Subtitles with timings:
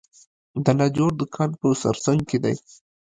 [0.63, 2.55] د لاجورد کان په سرسنګ کې دی